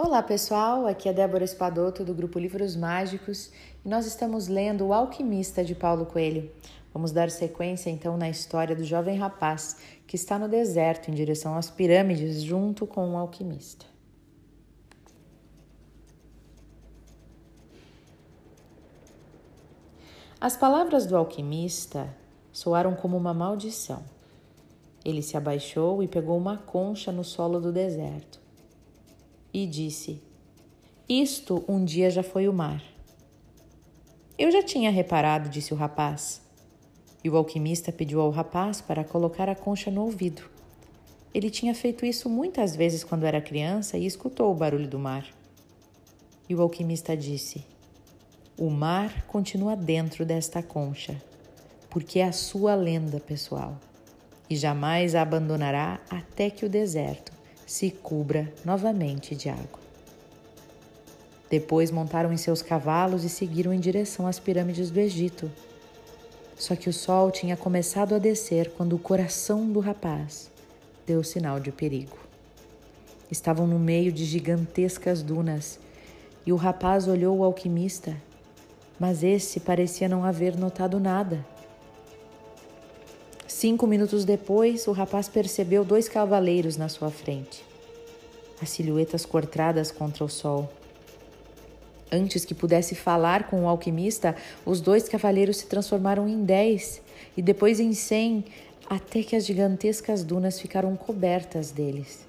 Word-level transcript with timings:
Olá 0.00 0.22
pessoal, 0.22 0.86
aqui 0.86 1.08
é 1.08 1.12
Débora 1.12 1.42
Espadoto 1.42 2.04
do 2.04 2.14
grupo 2.14 2.38
Livros 2.38 2.76
Mágicos 2.76 3.50
e 3.84 3.88
nós 3.88 4.06
estamos 4.06 4.46
lendo 4.46 4.86
O 4.86 4.92
Alquimista 4.92 5.64
de 5.64 5.74
Paulo 5.74 6.06
Coelho. 6.06 6.52
Vamos 6.94 7.10
dar 7.10 7.28
sequência 7.32 7.90
então 7.90 8.16
na 8.16 8.30
história 8.30 8.76
do 8.76 8.84
jovem 8.84 9.18
rapaz 9.18 9.76
que 10.06 10.14
está 10.14 10.38
no 10.38 10.46
deserto 10.46 11.10
em 11.10 11.14
direção 11.14 11.56
às 11.56 11.68
pirâmides 11.68 12.44
junto 12.44 12.86
com 12.86 13.08
um 13.08 13.18
alquimista. 13.18 13.86
As 20.40 20.56
palavras 20.56 21.06
do 21.06 21.16
alquimista 21.16 22.08
soaram 22.52 22.94
como 22.94 23.16
uma 23.16 23.34
maldição. 23.34 24.04
Ele 25.04 25.22
se 25.22 25.36
abaixou 25.36 26.04
e 26.04 26.06
pegou 26.06 26.38
uma 26.38 26.56
concha 26.56 27.10
no 27.10 27.24
solo 27.24 27.58
do 27.58 27.72
deserto 27.72 28.46
e 29.64 29.66
disse: 29.66 30.22
Isto 31.08 31.64
um 31.68 31.84
dia 31.84 32.10
já 32.10 32.22
foi 32.22 32.48
o 32.48 32.52
mar. 32.52 32.82
Eu 34.38 34.50
já 34.50 34.62
tinha 34.62 34.90
reparado, 34.90 35.48
disse 35.48 35.74
o 35.74 35.76
rapaz. 35.76 36.40
E 37.24 37.28
o 37.28 37.36
alquimista 37.36 37.90
pediu 37.90 38.20
ao 38.20 38.30
rapaz 38.30 38.80
para 38.80 39.02
colocar 39.02 39.48
a 39.48 39.54
concha 39.54 39.90
no 39.90 40.02
ouvido. 40.02 40.42
Ele 41.34 41.50
tinha 41.50 41.74
feito 41.74 42.06
isso 42.06 42.28
muitas 42.28 42.76
vezes 42.76 43.02
quando 43.02 43.26
era 43.26 43.40
criança 43.40 43.98
e 43.98 44.06
escutou 44.06 44.52
o 44.52 44.54
barulho 44.54 44.88
do 44.88 44.98
mar. 44.98 45.26
E 46.48 46.54
o 46.54 46.62
alquimista 46.62 47.16
disse: 47.16 47.64
O 48.56 48.70
mar 48.70 49.26
continua 49.26 49.74
dentro 49.74 50.24
desta 50.24 50.62
concha, 50.62 51.20
porque 51.90 52.20
é 52.20 52.24
a 52.24 52.32
sua 52.32 52.74
lenda 52.76 53.18
pessoal, 53.18 53.76
e 54.48 54.56
jamais 54.56 55.14
a 55.16 55.22
abandonará 55.22 56.00
até 56.08 56.48
que 56.48 56.64
o 56.64 56.68
deserto 56.68 57.37
se 57.68 57.90
cubra 57.90 58.50
novamente 58.64 59.36
de 59.36 59.50
água. 59.50 59.78
Depois 61.50 61.90
montaram 61.90 62.32
em 62.32 62.36
seus 62.38 62.62
cavalos 62.62 63.24
e 63.24 63.28
seguiram 63.28 63.74
em 63.74 63.78
direção 63.78 64.26
às 64.26 64.38
pirâmides 64.38 64.90
do 64.90 64.98
Egito. 64.98 65.52
Só 66.56 66.74
que 66.74 66.88
o 66.88 66.92
sol 66.92 67.30
tinha 67.30 67.58
começado 67.58 68.14
a 68.14 68.18
descer 68.18 68.70
quando 68.70 68.96
o 68.96 68.98
coração 68.98 69.70
do 69.70 69.80
rapaz 69.80 70.50
deu 71.06 71.22
sinal 71.22 71.60
de 71.60 71.70
perigo. 71.70 72.16
Estavam 73.30 73.66
no 73.66 73.78
meio 73.78 74.10
de 74.10 74.24
gigantescas 74.24 75.22
dunas 75.22 75.78
e 76.46 76.52
o 76.54 76.56
rapaz 76.56 77.06
olhou 77.06 77.36
o 77.36 77.44
alquimista, 77.44 78.16
mas 78.98 79.22
esse 79.22 79.60
parecia 79.60 80.08
não 80.08 80.24
haver 80.24 80.56
notado 80.56 80.98
nada. 80.98 81.44
Cinco 83.60 83.88
minutos 83.88 84.24
depois, 84.24 84.86
o 84.86 84.92
rapaz 84.92 85.28
percebeu 85.28 85.84
dois 85.84 86.08
cavaleiros 86.08 86.76
na 86.76 86.88
sua 86.88 87.10
frente, 87.10 87.64
as 88.62 88.70
silhuetas 88.70 89.26
cortadas 89.26 89.90
contra 89.90 90.24
o 90.24 90.28
sol. 90.28 90.70
Antes 92.12 92.44
que 92.44 92.54
pudesse 92.54 92.94
falar 92.94 93.50
com 93.50 93.64
o 93.64 93.68
alquimista, 93.68 94.36
os 94.64 94.80
dois 94.80 95.08
cavaleiros 95.08 95.56
se 95.56 95.66
transformaram 95.66 96.28
em 96.28 96.44
dez 96.44 97.02
e 97.36 97.42
depois 97.42 97.80
em 97.80 97.92
cem, 97.94 98.44
até 98.88 99.24
que 99.24 99.34
as 99.34 99.44
gigantescas 99.44 100.22
dunas 100.22 100.60
ficaram 100.60 100.94
cobertas 100.94 101.72
deles. 101.72 102.28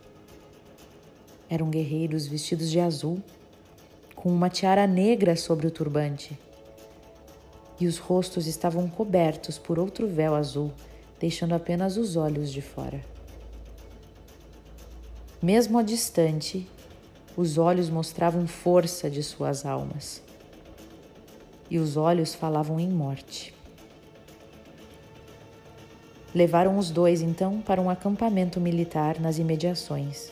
Eram 1.48 1.70
guerreiros 1.70 2.26
vestidos 2.26 2.72
de 2.72 2.80
azul, 2.80 3.22
com 4.16 4.30
uma 4.30 4.50
tiara 4.50 4.88
negra 4.88 5.36
sobre 5.36 5.68
o 5.68 5.72
turbante. 5.72 6.36
E 7.80 7.86
os 7.86 8.00
rostos 8.00 8.48
estavam 8.48 8.90
cobertos 8.90 9.60
por 9.60 9.78
outro 9.78 10.08
véu 10.08 10.34
azul 10.34 10.72
deixando 11.20 11.54
apenas 11.54 11.98
os 11.98 12.16
olhos 12.16 12.52
de 12.52 12.62
fora. 12.62 13.02
Mesmo 15.42 15.78
a 15.78 15.84
distante, 15.84 16.68
os 17.36 17.58
olhos 17.58 17.90
mostravam 17.90 18.46
força 18.48 19.10
de 19.10 19.24
suas 19.24 19.66
almas. 19.66 20.22
E 21.70 21.78
os 21.78 21.96
olhos 21.96 22.34
falavam 22.34 22.80
em 22.80 22.90
morte. 22.90 23.54
Levaram 26.34 26.78
os 26.78 26.92
dois 26.92 27.22
então 27.22 27.62
para 27.62 27.82
um 27.82 27.90
acampamento 27.90 28.60
militar 28.60 29.20
nas 29.20 29.38
imediações. 29.38 30.32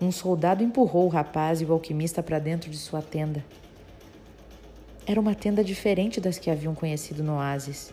Um 0.00 0.12
soldado 0.12 0.62
empurrou 0.62 1.06
o 1.06 1.08
rapaz 1.08 1.60
e 1.60 1.64
o 1.64 1.72
alquimista 1.72 2.22
para 2.22 2.38
dentro 2.38 2.70
de 2.70 2.76
sua 2.76 3.00
tenda. 3.00 3.44
Era 5.06 5.20
uma 5.20 5.34
tenda 5.34 5.64
diferente 5.64 6.20
das 6.20 6.38
que 6.38 6.50
haviam 6.50 6.74
conhecido 6.74 7.22
no 7.22 7.36
oásis. 7.36 7.92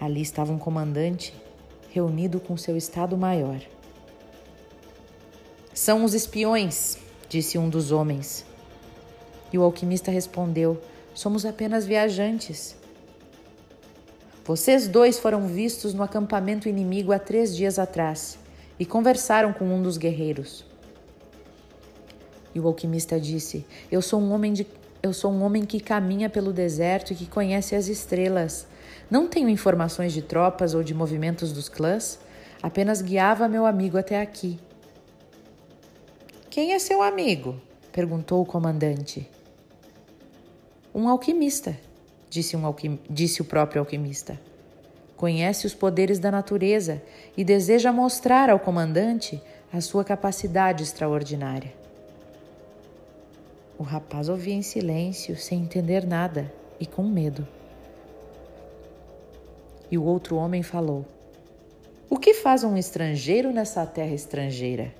Ali 0.00 0.22
estava 0.22 0.52
um 0.52 0.58
comandante 0.58 1.34
reunido 1.90 2.40
com 2.40 2.56
seu 2.56 2.76
Estado-Maior. 2.76 3.60
São 5.72 6.04
os 6.04 6.14
espiões, 6.14 6.98
disse 7.28 7.58
um 7.58 7.68
dos 7.68 7.92
homens. 7.92 8.44
E 9.52 9.58
o 9.58 9.62
alquimista 9.62 10.10
respondeu: 10.10 10.80
Somos 11.14 11.44
apenas 11.46 11.86
viajantes. 11.86 12.76
Vocês 14.44 14.86
dois 14.86 15.18
foram 15.18 15.46
vistos 15.46 15.94
no 15.94 16.02
acampamento 16.02 16.68
inimigo 16.68 17.12
há 17.12 17.18
três 17.18 17.56
dias 17.56 17.78
atrás 17.78 18.38
e 18.78 18.84
conversaram 18.84 19.52
com 19.52 19.64
um 19.64 19.82
dos 19.82 19.96
guerreiros. 19.96 20.64
E 22.54 22.60
o 22.60 22.66
alquimista 22.66 23.18
disse: 23.18 23.64
Eu 23.90 24.02
sou 24.02 24.20
um 24.20 24.32
homem 24.32 24.52
de 24.52 24.66
eu 25.02 25.12
sou 25.12 25.30
um 25.30 25.42
homem 25.42 25.66
que 25.66 25.80
caminha 25.80 26.30
pelo 26.30 26.50
deserto 26.50 27.12
e 27.12 27.14
que 27.14 27.26
conhece 27.26 27.74
as 27.74 27.88
estrelas. 27.88 28.66
Não 29.14 29.28
tenho 29.28 29.48
informações 29.48 30.12
de 30.12 30.20
tropas 30.20 30.74
ou 30.74 30.82
de 30.82 30.92
movimentos 30.92 31.52
dos 31.52 31.68
clãs, 31.68 32.18
apenas 32.60 33.00
guiava 33.00 33.46
meu 33.46 33.64
amigo 33.64 33.96
até 33.96 34.20
aqui. 34.20 34.58
Quem 36.50 36.72
é 36.72 36.80
seu 36.80 37.00
amigo? 37.00 37.54
perguntou 37.92 38.42
o 38.42 38.44
comandante. 38.44 39.30
Um 40.92 41.08
alquimista, 41.08 41.78
disse, 42.28 42.56
um 42.56 42.66
alquim... 42.66 42.98
disse 43.08 43.40
o 43.40 43.44
próprio 43.44 43.78
alquimista. 43.78 44.36
Conhece 45.16 45.64
os 45.64 45.74
poderes 45.74 46.18
da 46.18 46.32
natureza 46.32 47.00
e 47.36 47.44
deseja 47.44 47.92
mostrar 47.92 48.50
ao 48.50 48.58
comandante 48.58 49.40
a 49.72 49.80
sua 49.80 50.02
capacidade 50.02 50.82
extraordinária. 50.82 51.72
O 53.78 53.84
rapaz 53.84 54.28
ouvia 54.28 54.54
em 54.54 54.62
silêncio, 54.62 55.36
sem 55.36 55.60
entender 55.60 56.04
nada 56.04 56.52
e 56.80 56.84
com 56.84 57.04
medo. 57.04 57.46
E 59.90 59.98
o 59.98 60.04
outro 60.04 60.36
homem 60.36 60.62
falou: 60.62 61.04
O 62.08 62.18
que 62.18 62.34
faz 62.34 62.64
um 62.64 62.76
estrangeiro 62.76 63.52
nessa 63.52 63.84
terra 63.86 64.14
estrangeira? 64.14 64.92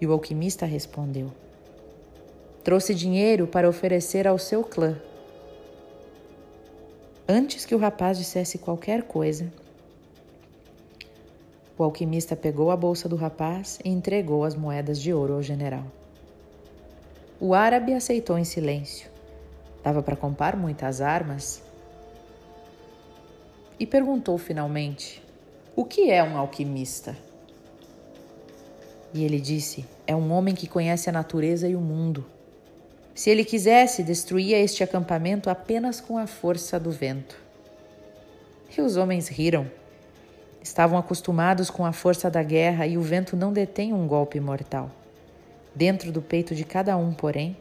E 0.00 0.06
o 0.06 0.12
alquimista 0.12 0.66
respondeu: 0.66 1.30
Trouxe 2.62 2.94
dinheiro 2.94 3.46
para 3.46 3.68
oferecer 3.68 4.26
ao 4.26 4.38
seu 4.38 4.62
clã. 4.62 5.00
Antes 7.28 7.64
que 7.64 7.74
o 7.74 7.78
rapaz 7.78 8.18
dissesse 8.18 8.58
qualquer 8.58 9.02
coisa, 9.02 9.52
o 11.78 11.82
alquimista 11.82 12.34
pegou 12.34 12.70
a 12.70 12.76
bolsa 12.76 13.08
do 13.08 13.16
rapaz 13.16 13.78
e 13.84 13.88
entregou 13.88 14.44
as 14.44 14.54
moedas 14.54 15.00
de 15.00 15.12
ouro 15.12 15.34
ao 15.34 15.42
general. 15.42 15.84
O 17.38 17.52
árabe 17.52 17.92
aceitou 17.92 18.38
em 18.38 18.44
silêncio. 18.44 19.10
Dava 19.82 20.02
para 20.02 20.16
comprar 20.16 20.56
muitas 20.56 21.00
armas 21.00 21.62
e 23.78 23.86
perguntou 23.86 24.38
finalmente: 24.38 25.22
O 25.74 25.84
que 25.84 26.10
é 26.10 26.22
um 26.22 26.36
alquimista? 26.36 27.16
E 29.12 29.24
ele 29.24 29.40
disse: 29.40 29.84
É 30.06 30.14
um 30.14 30.32
homem 30.32 30.54
que 30.54 30.66
conhece 30.66 31.08
a 31.08 31.12
natureza 31.12 31.68
e 31.68 31.74
o 31.74 31.80
mundo. 31.80 32.24
Se 33.14 33.30
ele 33.30 33.44
quisesse, 33.44 34.02
destruía 34.02 34.58
este 34.58 34.84
acampamento 34.84 35.48
apenas 35.48 36.00
com 36.00 36.18
a 36.18 36.26
força 36.26 36.78
do 36.78 36.90
vento. 36.90 37.36
E 38.76 38.80
os 38.80 38.96
homens 38.96 39.28
riram. 39.28 39.70
Estavam 40.62 40.98
acostumados 40.98 41.70
com 41.70 41.86
a 41.86 41.92
força 41.92 42.28
da 42.28 42.42
guerra 42.42 42.86
e 42.86 42.98
o 42.98 43.00
vento 43.00 43.36
não 43.36 43.52
detém 43.52 43.94
um 43.94 44.06
golpe 44.06 44.38
mortal. 44.38 44.90
Dentro 45.74 46.12
do 46.12 46.20
peito 46.20 46.54
de 46.54 46.64
cada 46.64 46.96
um, 46.96 47.14
porém, 47.14 47.56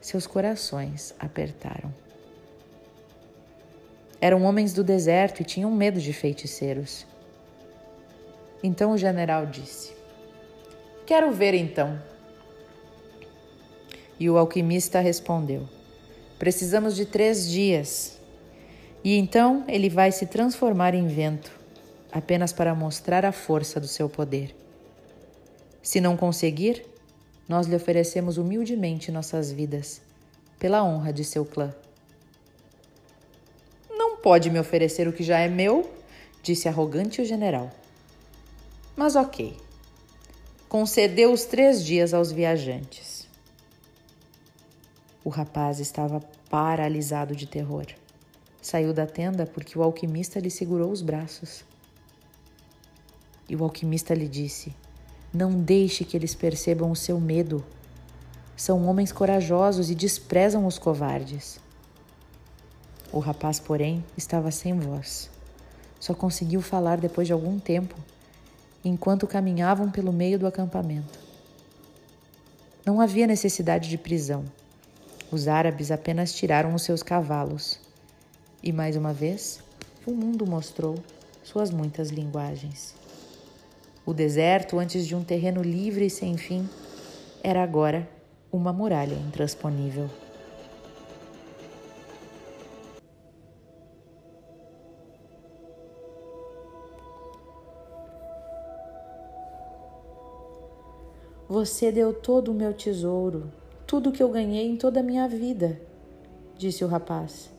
seus 0.00 0.26
corações 0.26 1.14
apertaram. 1.18 1.92
Eram 4.20 4.42
homens 4.42 4.74
do 4.74 4.84
deserto 4.84 5.40
e 5.40 5.44
tinham 5.44 5.70
medo 5.70 5.98
de 5.98 6.12
feiticeiros. 6.12 7.06
Então 8.62 8.92
o 8.92 8.98
general 8.98 9.46
disse: 9.46 9.92
Quero 11.06 11.32
ver 11.32 11.54
então. 11.54 11.98
E 14.18 14.28
o 14.28 14.36
alquimista 14.36 15.00
respondeu: 15.00 15.66
Precisamos 16.38 16.94
de 16.94 17.06
três 17.06 17.48
dias. 17.48 18.18
E 19.02 19.16
então 19.16 19.64
ele 19.66 19.88
vai 19.88 20.12
se 20.12 20.26
transformar 20.26 20.94
em 20.94 21.06
vento, 21.06 21.50
apenas 22.12 22.52
para 22.52 22.74
mostrar 22.74 23.24
a 23.24 23.32
força 23.32 23.80
do 23.80 23.88
seu 23.88 24.10
poder. 24.10 24.54
Se 25.82 25.98
não 25.98 26.18
conseguir, 26.18 26.84
nós 27.48 27.66
lhe 27.66 27.74
oferecemos 27.74 28.36
humildemente 28.36 29.10
nossas 29.10 29.50
vidas, 29.50 30.02
pela 30.58 30.84
honra 30.84 31.10
de 31.10 31.24
seu 31.24 31.46
clã 31.46 31.74
pode 34.22 34.50
me 34.50 34.58
oferecer 34.58 35.08
o 35.08 35.12
que 35.12 35.22
já 35.22 35.38
é 35.38 35.48
meu, 35.48 35.90
disse 36.42 36.68
arrogante 36.68 37.20
o 37.20 37.24
general. 37.24 37.70
Mas 38.96 39.16
ok. 39.16 39.56
concedeu 40.68 41.32
os 41.32 41.44
três 41.44 41.84
dias 41.84 42.14
aos 42.14 42.30
viajantes. 42.30 43.26
O 45.24 45.28
rapaz 45.28 45.80
estava 45.80 46.20
paralisado 46.48 47.34
de 47.34 47.46
terror. 47.46 47.86
Saiu 48.62 48.92
da 48.92 49.06
tenda 49.06 49.46
porque 49.46 49.78
o 49.78 49.82
alquimista 49.82 50.38
lhe 50.38 50.50
segurou 50.50 50.90
os 50.90 51.02
braços. 51.02 51.64
E 53.48 53.56
o 53.56 53.64
alquimista 53.64 54.14
lhe 54.14 54.28
disse: 54.28 54.74
Não 55.32 55.50
deixe 55.50 56.04
que 56.04 56.16
eles 56.16 56.34
percebam 56.34 56.90
o 56.90 56.96
seu 56.96 57.18
medo. 57.20 57.64
São 58.56 58.86
homens 58.86 59.12
corajosos 59.12 59.90
e 59.90 59.94
desprezam 59.94 60.66
os 60.66 60.78
covardes. 60.78 61.58
O 63.12 63.18
rapaz, 63.18 63.58
porém, 63.58 64.04
estava 64.16 64.50
sem 64.50 64.78
voz. 64.78 65.28
Só 65.98 66.14
conseguiu 66.14 66.62
falar 66.62 66.98
depois 66.98 67.26
de 67.26 67.32
algum 67.32 67.58
tempo, 67.58 67.96
enquanto 68.84 69.26
caminhavam 69.26 69.90
pelo 69.90 70.12
meio 70.12 70.38
do 70.38 70.46
acampamento. 70.46 71.18
Não 72.86 73.00
havia 73.00 73.26
necessidade 73.26 73.88
de 73.88 73.98
prisão. 73.98 74.44
Os 75.30 75.48
árabes 75.48 75.90
apenas 75.90 76.32
tiraram 76.32 76.74
os 76.74 76.82
seus 76.82 77.02
cavalos. 77.02 77.78
E 78.62 78.72
mais 78.72 78.96
uma 78.96 79.12
vez, 79.12 79.60
o 80.06 80.12
mundo 80.12 80.46
mostrou 80.46 80.96
suas 81.42 81.70
muitas 81.70 82.10
linguagens. 82.10 82.94
O 84.06 84.14
deserto, 84.14 84.78
antes 84.78 85.06
de 85.06 85.14
um 85.14 85.22
terreno 85.22 85.62
livre 85.62 86.06
e 86.06 86.10
sem 86.10 86.36
fim, 86.36 86.68
era 87.42 87.62
agora 87.62 88.08
uma 88.50 88.72
muralha 88.72 89.14
intransponível. 89.14 90.08
Você 101.50 101.90
deu 101.90 102.14
todo 102.14 102.52
o 102.52 102.54
meu 102.54 102.72
tesouro, 102.72 103.50
tudo 103.84 104.12
que 104.12 104.22
eu 104.22 104.28
ganhei 104.28 104.70
em 104.70 104.76
toda 104.76 105.00
a 105.00 105.02
minha 105.02 105.26
vida, 105.26 105.80
disse 106.56 106.84
o 106.84 106.86
rapaz. 106.86 107.50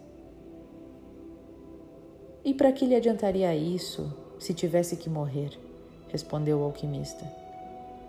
E 2.41 2.53
para 2.53 2.71
que 2.71 2.85
lhe 2.85 2.95
adiantaria 2.95 3.53
isso 3.53 4.15
se 4.39 4.53
tivesse 4.53 4.95
que 4.95 5.09
morrer? 5.09 5.59
respondeu 6.07 6.59
o 6.59 6.63
alquimista. 6.63 7.29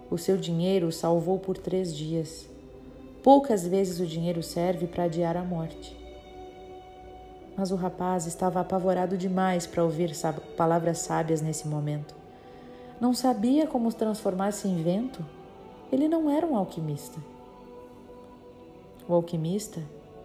O 0.08 0.17
seu 0.17 0.37
dinheiro 0.37 0.87
o 0.87 0.93
salvou 0.93 1.40
por 1.40 1.58
três 1.58 1.93
dias. 1.93 2.49
Poucas 3.20 3.67
vezes 3.67 3.99
o 3.99 4.06
dinheiro 4.06 4.40
serve 4.40 4.87
para 4.87 5.05
adiar 5.05 5.37
a 5.37 5.43
morte. 5.43 5.96
Mas 7.56 7.73
o 7.73 7.75
rapaz 7.75 8.26
estava 8.29 8.61
apavorado 8.61 9.17
demais 9.17 9.67
para 9.67 9.82
ouvir 9.82 10.12
palavras 10.56 10.99
sábias 10.99 11.43
nesse 11.43 11.67
momento. 11.67 12.14
Não 13.00 13.12
sabia 13.12 13.67
como 13.67 13.93
transformar-se 13.93 14.69
em 14.69 14.81
vento 14.81 15.42
ele 15.93 16.09
não 16.09 16.31
era 16.31 16.47
um 16.47 16.56
alquimista. 16.56 17.21
O 19.06 19.12
alquimista 19.12 19.83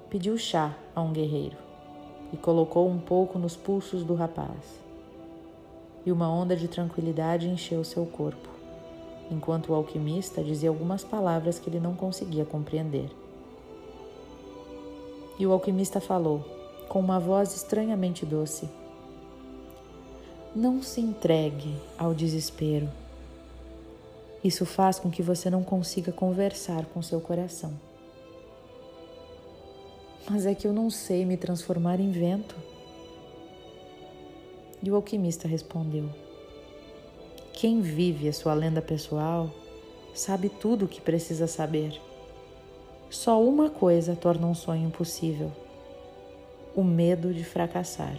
pediu 0.10 0.38
chá 0.38 0.74
a 0.96 1.02
um 1.02 1.12
guerreiro 1.12 1.58
e 2.32 2.38
colocou 2.38 2.88
um 2.88 2.98
pouco 2.98 3.38
nos 3.38 3.58
pulsos 3.58 4.02
do 4.02 4.16
rapaz. 4.16 4.80
E 6.06 6.12
uma 6.12 6.30
onda 6.30 6.56
de 6.56 6.70
tranquilidade 6.70 7.50
encheu 7.50 7.84
seu 7.84 8.06
corpo, 8.06 8.48
enquanto 9.30 9.70
o 9.70 9.76
alquimista 9.76 10.42
dizia 10.42 10.70
algumas 10.70 11.04
palavras 11.04 11.60
que 11.60 11.70
ele 11.70 11.82
não 11.82 11.96
conseguia 11.96 12.46
compreender. 12.46 13.10
E 15.38 15.46
o 15.46 15.52
alquimista 15.52 16.00
falou, 16.00 16.46
com 16.88 17.00
uma 17.00 17.20
voz 17.20 17.54
estranhamente 17.54 18.26
doce: 18.26 18.70
Não 20.56 20.82
se 20.82 21.02
entregue 21.02 21.76
ao 21.98 22.14
desespero. 22.14 22.88
Isso 24.48 24.66
faz 24.66 24.98
com 24.98 25.12
que 25.12 25.22
você 25.22 25.50
não 25.50 25.62
consiga 25.62 26.10
conversar 26.10 26.86
com 26.86 27.02
seu 27.02 27.20
coração. 27.20 27.74
Mas 30.30 30.46
é 30.46 30.56
que 30.56 30.66
eu 30.66 30.72
não 30.72 30.90
sei 30.90 31.26
me 31.26 31.36
transformar 31.36 32.00
em 32.00 32.12
vento. 32.12 32.56
E 34.82 34.90
o 34.90 34.96
alquimista 34.96 35.50
respondeu: 35.50 36.10
Quem 37.52 37.82
vive 37.82 38.30
a 38.30 38.32
sua 38.32 38.54
lenda 38.54 38.82
pessoal 38.82 39.52
sabe 40.14 40.48
tudo 40.48 40.86
o 40.86 40.88
que 40.88 41.02
precisa 41.02 41.46
saber. 41.46 42.00
Só 43.10 43.44
uma 43.44 43.70
coisa 43.70 44.16
torna 44.16 44.48
um 44.48 44.56
sonho 44.56 44.88
impossível: 44.88 45.52
o 46.74 46.86
medo 46.86 47.34
de 47.34 47.44
fracassar. 47.44 48.18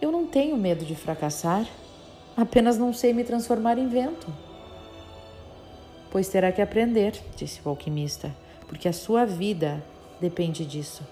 Eu 0.00 0.10
não 0.10 0.26
tenho 0.26 0.56
medo 0.56 0.86
de 0.86 0.94
fracassar, 0.94 1.68
Apenas 2.36 2.76
não 2.76 2.92
sei 2.92 3.12
me 3.12 3.22
transformar 3.22 3.78
em 3.78 3.88
vento. 3.88 4.26
Pois 6.10 6.28
terá 6.28 6.50
que 6.50 6.60
aprender, 6.60 7.20
disse 7.36 7.60
o 7.64 7.68
alquimista, 7.68 8.34
porque 8.66 8.88
a 8.88 8.92
sua 8.92 9.24
vida 9.24 9.84
depende 10.20 10.64
disso. 10.64 11.02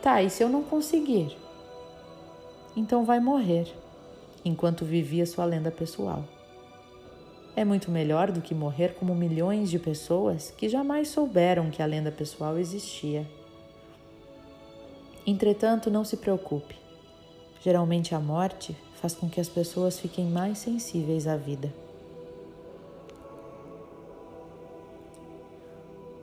Tá, 0.00 0.22
e 0.22 0.30
se 0.30 0.42
eu 0.42 0.48
não 0.48 0.62
conseguir? 0.62 1.36
Então 2.76 3.04
vai 3.04 3.20
morrer, 3.20 3.70
enquanto 4.44 4.84
vivia 4.84 5.26
sua 5.26 5.44
lenda 5.44 5.70
pessoal. 5.70 6.24
É 7.56 7.64
muito 7.64 7.90
melhor 7.90 8.32
do 8.32 8.40
que 8.40 8.54
morrer 8.54 8.94
como 8.94 9.14
milhões 9.14 9.70
de 9.70 9.78
pessoas 9.78 10.50
que 10.50 10.68
jamais 10.68 11.08
souberam 11.08 11.70
que 11.70 11.82
a 11.82 11.86
lenda 11.86 12.10
pessoal 12.10 12.58
existia. 12.58 13.26
Entretanto, 15.26 15.90
não 15.90 16.04
se 16.04 16.16
preocupe. 16.16 16.74
Geralmente 17.62 18.14
a 18.14 18.20
morte 18.20 18.76
faz 19.04 19.14
com 19.14 19.28
que 19.28 19.38
as 19.38 19.50
pessoas 19.50 20.00
fiquem 20.00 20.24
mais 20.24 20.56
sensíveis 20.56 21.26
à 21.26 21.36
vida. 21.36 21.70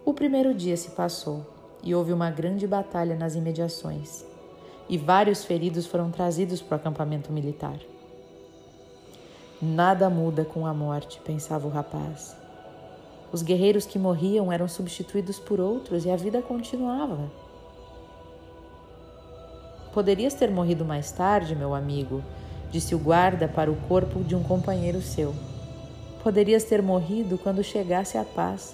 O 0.04 0.16
primeiro 0.16 0.51
dia 0.51 0.75
se 0.75 0.89
passou 0.89 1.45
e 1.83 1.94
houve 1.94 2.12
uma 2.12 2.31
grande 2.31 2.66
batalha 2.66 3.16
nas 3.16 3.36
imediações, 3.36 4.25
e 4.89 4.98
vários 4.98 5.45
feridos 5.45 5.86
foram 5.86 6.10
trazidos 6.10 6.60
para 6.60 6.78
o 6.78 6.80
acampamento 6.80 7.31
militar. 7.31 7.78
Nada 9.62 10.10
muda 10.10 10.44
com 10.44 10.66
a 10.66 10.74
morte, 10.74 11.22
pensava 11.24 11.68
o 11.68 11.69
rapaz. 11.69 12.36
Os 13.31 13.44
guerreiros 13.44 13.86
que 13.86 14.00
morriam 14.00 14.51
eram 14.51 14.68
substituídos 14.68 15.38
por 15.38 15.60
outros 15.60 16.04
e 16.04 16.10
a 16.10 16.16
vida 16.16 16.42
continuava. 16.42 17.30
Poderias 19.94 20.33
ter 20.33 20.50
morrido 20.50 20.83
mais 20.83 21.12
tarde, 21.12 21.56
meu 21.56 21.75
amigo, 21.75 22.24
disse 22.71 22.95
o 22.95 23.00
guarda 23.00 23.47
para 23.47 23.69
o 23.69 23.75
corpo 23.88 24.23
de 24.23 24.33
um 24.33 24.41
companheiro 24.41 25.01
seu. 25.01 25.35
Poderias 26.23 26.63
ter 26.63 26.81
morrido 26.81 27.38
quando 27.38 27.63
chegasse 27.63 28.18
a 28.18 28.23
paz, 28.23 28.73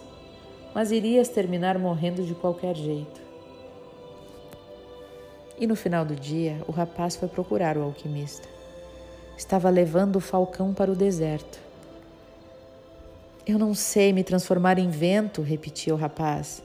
mas 0.74 0.92
irias 0.92 1.28
terminar 1.28 1.80
morrendo 1.80 2.24
de 2.24 2.36
qualquer 2.36 2.76
jeito. 2.76 3.20
E 5.60 5.66
no 5.66 5.76
final 5.76 6.06
do 6.06 6.16
dia, 6.16 6.62
o 6.68 6.72
rapaz 6.72 7.16
foi 7.16 7.28
procurar 7.28 7.78
o 7.78 7.84
alquimista. 7.84 8.48
Estava 9.36 9.70
levando 9.70 10.18
o 10.18 10.22
falcão 10.22 10.74
para 10.74 10.92
o 10.92 10.96
deserto. 10.96 11.60
Eu 13.46 13.58
não 13.58 13.74
sei 13.74 14.14
me 14.14 14.24
transformar 14.24 14.78
em 14.78 14.90
vento, 14.90 15.42
repetia 15.42 15.96
o 15.96 15.98
rapaz. 15.98 16.62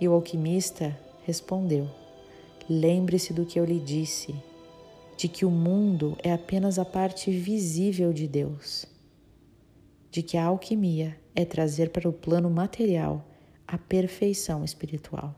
E 0.00 0.06
o 0.06 0.12
alquimista 0.12 0.96
respondeu: 1.24 1.88
Lembre-se 2.68 3.32
do 3.32 3.44
que 3.44 3.58
eu 3.58 3.64
lhe 3.64 3.80
disse 3.80 4.34
de 5.18 5.26
que 5.26 5.44
o 5.44 5.50
mundo 5.50 6.16
é 6.22 6.32
apenas 6.32 6.78
a 6.78 6.84
parte 6.84 7.28
visível 7.32 8.12
de 8.12 8.28
Deus, 8.28 8.86
de 10.12 10.22
que 10.22 10.36
a 10.36 10.44
alquimia 10.44 11.18
é 11.34 11.44
trazer 11.44 11.90
para 11.90 12.08
o 12.08 12.12
plano 12.12 12.48
material 12.48 13.24
a 13.66 13.76
perfeição 13.76 14.64
espiritual. 14.64 15.34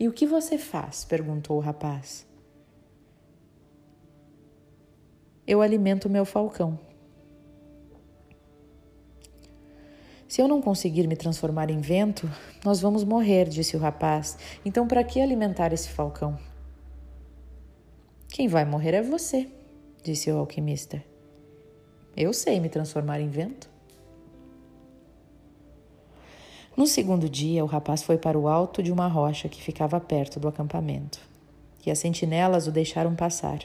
E 0.00 0.08
o 0.08 0.12
que 0.12 0.26
você 0.26 0.56
faz? 0.56 1.04
perguntou 1.04 1.58
o 1.58 1.60
rapaz. 1.60 2.26
Eu 5.46 5.60
alimento 5.60 6.08
meu 6.08 6.24
falcão. 6.24 6.80
Se 10.26 10.40
eu 10.40 10.48
não 10.48 10.62
conseguir 10.62 11.06
me 11.06 11.16
transformar 11.16 11.68
em 11.68 11.82
vento, 11.82 12.30
nós 12.64 12.80
vamos 12.80 13.04
morrer, 13.04 13.46
disse 13.46 13.76
o 13.76 13.78
rapaz. 13.78 14.38
Então, 14.64 14.88
para 14.88 15.04
que 15.04 15.20
alimentar 15.20 15.70
esse 15.70 15.90
falcão? 15.90 16.53
Quem 18.34 18.48
vai 18.48 18.64
morrer 18.64 18.94
é 18.94 19.00
você, 19.00 19.46
disse 20.02 20.28
o 20.28 20.38
alquimista. 20.38 21.00
Eu 22.16 22.32
sei 22.32 22.58
me 22.58 22.68
transformar 22.68 23.20
em 23.20 23.28
vento. 23.28 23.70
No 26.76 26.84
segundo 26.84 27.28
dia, 27.28 27.62
o 27.62 27.68
rapaz 27.68 28.02
foi 28.02 28.18
para 28.18 28.36
o 28.36 28.48
alto 28.48 28.82
de 28.82 28.90
uma 28.90 29.06
rocha 29.06 29.48
que 29.48 29.62
ficava 29.62 30.00
perto 30.00 30.40
do 30.40 30.48
acampamento, 30.48 31.20
e 31.86 31.92
as 31.92 32.00
sentinelas 32.00 32.66
o 32.66 32.72
deixaram 32.72 33.14
passar. 33.14 33.60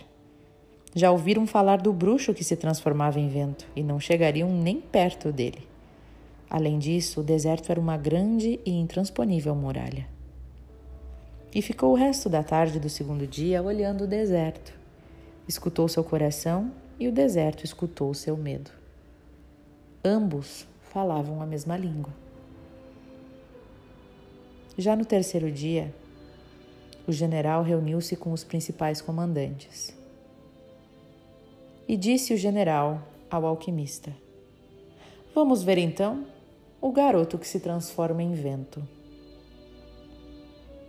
Já 0.94 1.10
ouviram 1.10 1.48
falar 1.48 1.82
do 1.82 1.92
bruxo 1.92 2.32
que 2.32 2.44
se 2.44 2.56
transformava 2.56 3.20
em 3.20 3.28
vento 3.28 3.66
e 3.76 3.82
não 3.82 4.00
chegariam 4.00 4.52
nem 4.52 4.80
perto 4.80 5.32
dele. 5.32 5.68
Além 6.48 6.78
disso, 6.78 7.22
o 7.22 7.24
deserto 7.24 7.72
era 7.72 7.82
uma 7.82 7.98
grande 7.98 8.60
e 8.64 8.70
intransponível 8.70 9.56
muralha 9.56 10.19
e 11.54 11.62
ficou 11.62 11.92
o 11.92 11.96
resto 11.96 12.30
da 12.30 12.44
tarde 12.44 12.80
do 12.80 12.90
segundo 12.90 13.26
dia 13.26 13.62
olhando 13.62 14.04
o 14.04 14.08
deserto. 14.08 14.78
escutou 15.48 15.88
seu 15.88 16.04
coração 16.04 16.72
e 17.00 17.08
o 17.08 17.12
deserto 17.12 17.64
escutou 17.64 18.14
seu 18.14 18.38
medo. 18.38 18.70
Ambos 20.04 20.68
falavam 20.92 21.42
a 21.42 21.46
mesma 21.46 21.76
língua. 21.76 22.14
Já 24.78 24.96
no 24.96 25.04
terceiro 25.04 25.52
dia, 25.52 25.94
o 27.08 27.12
general 27.12 27.64
reuniu-se 27.64 28.16
com 28.16 28.32
os 28.32 28.44
principais 28.44 29.02
comandantes. 29.02 29.98
E 31.88 31.98
disse 31.98 32.34
o 32.34 32.38
general 32.38 33.02
ao 33.30 33.46
alquimista: 33.46 34.16
Vamos 35.34 35.64
ver 35.64 35.80
então 35.80 36.26
o 36.80 36.92
garoto 36.92 37.38
que 37.40 37.48
se 37.48 37.60
transforma 37.60 38.22
em 38.22 38.34
vento. 38.34 38.88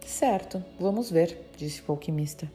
Certo, 0.05 0.63
vamos 0.79 1.11
ver, 1.11 1.51
disse 1.57 1.83
o 1.87 1.93
alquimista. 1.93 2.51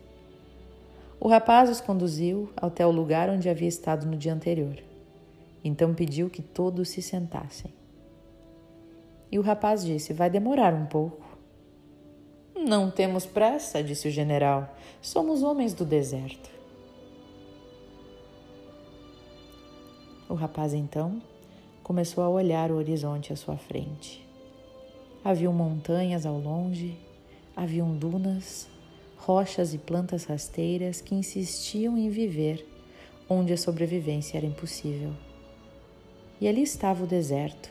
O 1.20 1.28
rapaz 1.28 1.70
os 1.70 1.82
conduziu 1.82 2.50
até 2.56 2.86
o 2.86 2.92
lugar 2.92 3.30
onde 3.30 3.50
havia 3.50 3.68
estado 3.68 4.06
no 4.06 4.18
dia 4.18 4.34
anterior. 4.34 4.78
Então 5.64 5.94
pediu 5.94 6.30
que 6.30 6.42
todos 6.42 6.90
se 6.90 7.02
sentassem. 7.02 7.74
E 9.32 9.40
o 9.40 9.42
rapaz 9.42 9.84
disse: 9.84 10.14
Vai 10.14 10.30
demorar 10.30 10.74
um 10.74 10.86
pouco. 10.86 11.26
Não 12.56 12.92
temos 12.92 13.26
pressa, 13.26 13.84
disse 13.84 14.08
o 14.08 14.12
general. 14.12 14.76
Somos 15.02 15.42
homens 15.42 15.74
do 15.74 15.84
deserto. 15.84 16.50
O 20.30 20.34
rapaz 20.34 20.74
então 20.74 21.22
começou 21.84 22.24
a 22.24 22.30
olhar 22.30 22.72
o 22.72 22.76
horizonte 22.76 23.32
à 23.32 23.36
sua 23.36 23.58
frente. 23.58 24.28
Haviam 25.24 25.54
montanhas 25.54 26.26
ao 26.26 26.38
longe, 26.38 26.98
haviam 27.56 27.96
dunas, 27.96 28.68
rochas 29.18 29.74
e 29.74 29.78
plantas 29.78 30.26
rasteiras 30.26 31.02
que 31.02 31.16
insistiam 31.16 31.98
em 31.98 32.10
viver 32.10 32.68
onde 33.30 33.54
a 33.54 33.58
sobrevivência 33.58 34.38
era 34.38 34.46
impossível. 34.46 35.12
E 36.40 36.48
ali 36.48 36.62
estava 36.62 37.04
o 37.04 37.08
deserto, 37.08 37.70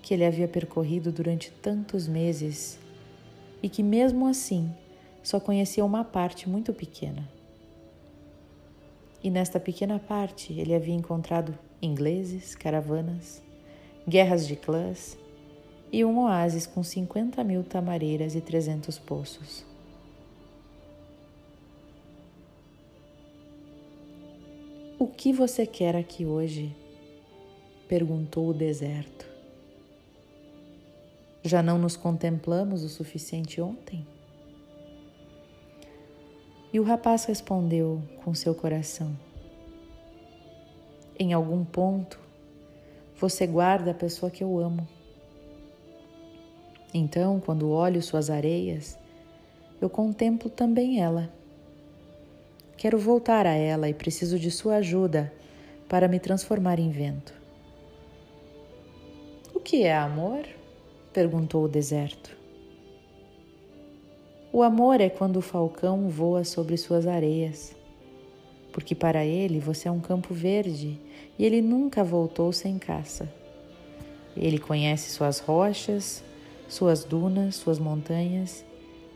que 0.00 0.14
ele 0.14 0.24
havia 0.24 0.48
percorrido 0.48 1.12
durante 1.12 1.50
tantos 1.50 2.08
meses 2.08 2.78
e 3.62 3.68
que, 3.68 3.82
mesmo 3.82 4.26
assim, 4.26 4.72
só 5.22 5.38
conhecia 5.38 5.84
uma 5.84 6.04
parte 6.04 6.48
muito 6.48 6.72
pequena. 6.72 7.28
E 9.22 9.30
nesta 9.30 9.60
pequena 9.60 9.98
parte 9.98 10.52
ele 10.52 10.74
havia 10.74 10.94
encontrado 10.94 11.56
ingleses, 11.80 12.54
caravanas, 12.54 13.42
guerras 14.08 14.46
de 14.46 14.56
clãs 14.56 15.16
e 15.92 16.02
um 16.06 16.20
oásis 16.20 16.66
com 16.66 16.82
50 16.82 17.44
mil 17.44 17.62
tamareiras 17.62 18.34
e 18.34 18.40
300 18.40 18.98
poços. 18.98 19.62
O 24.98 25.06
que 25.06 25.32
você 25.32 25.66
quer 25.66 25.94
aqui 25.94 26.24
hoje? 26.24 26.74
perguntou 27.86 28.48
o 28.48 28.54
deserto. 28.54 29.26
Já 31.42 31.62
não 31.62 31.76
nos 31.76 31.94
contemplamos 31.94 32.82
o 32.84 32.88
suficiente 32.88 33.60
ontem? 33.60 34.06
E 36.72 36.80
o 36.80 36.82
rapaz 36.82 37.26
respondeu 37.26 38.00
com 38.24 38.32
seu 38.32 38.54
coração: 38.54 39.14
Em 41.18 41.34
algum 41.34 41.64
ponto, 41.64 42.18
você 43.14 43.46
guarda 43.46 43.90
a 43.90 43.94
pessoa 43.94 44.30
que 44.30 44.42
eu 44.42 44.58
amo. 44.58 44.88
Então, 46.94 47.40
quando 47.40 47.70
olho 47.70 48.02
suas 48.02 48.28
areias, 48.28 48.98
eu 49.80 49.88
contemplo 49.88 50.50
também 50.50 51.00
ela. 51.00 51.32
Quero 52.76 52.98
voltar 52.98 53.46
a 53.46 53.54
ela 53.54 53.88
e 53.88 53.94
preciso 53.94 54.38
de 54.38 54.50
sua 54.50 54.76
ajuda 54.76 55.32
para 55.88 56.08
me 56.08 56.18
transformar 56.18 56.78
em 56.78 56.90
vento. 56.90 57.32
O 59.54 59.60
que 59.60 59.84
é 59.84 59.96
amor? 59.96 60.44
perguntou 61.12 61.64
o 61.64 61.68
deserto. 61.68 62.36
O 64.52 64.62
amor 64.62 65.00
é 65.00 65.08
quando 65.08 65.36
o 65.36 65.42
falcão 65.42 66.08
voa 66.08 66.44
sobre 66.44 66.76
suas 66.76 67.06
areias, 67.06 67.74
porque 68.72 68.94
para 68.94 69.24
ele 69.24 69.58
você 69.58 69.88
é 69.88 69.90
um 69.90 70.00
campo 70.00 70.34
verde 70.34 70.98
e 71.38 71.44
ele 71.44 71.62
nunca 71.62 72.04
voltou 72.04 72.52
sem 72.52 72.78
caça. 72.78 73.32
Ele 74.36 74.58
conhece 74.58 75.10
suas 75.10 75.38
rochas, 75.38 76.22
suas 76.68 77.04
dunas, 77.04 77.56
suas 77.56 77.78
montanhas 77.78 78.64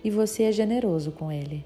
e 0.05 0.11
você 0.11 0.45
é 0.45 0.53
generoso 0.53 1.11
com 1.11 1.33
ele. 1.33 1.65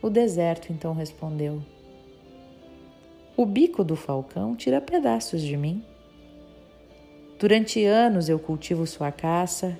O 0.00 0.08
deserto 0.08 0.72
então 0.72 0.94
respondeu: 0.94 1.60
O 3.36 3.44
bico 3.44 3.82
do 3.82 3.96
falcão 3.96 4.54
tira 4.54 4.80
pedaços 4.80 5.42
de 5.42 5.56
mim. 5.56 5.82
Durante 7.38 7.84
anos 7.84 8.28
eu 8.28 8.38
cultivo 8.38 8.86
sua 8.86 9.10
caça, 9.10 9.76